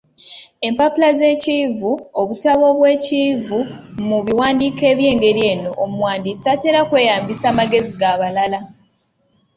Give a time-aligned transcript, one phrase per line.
[0.67, 1.91] Empapula z’ekiyivu,
[2.21, 3.59] obutabo obw’ekiyivu,
[4.09, 8.59] mu biwandiiko eby’engeri eno omuwandiisi tatera kweyambisa magezi ga balala.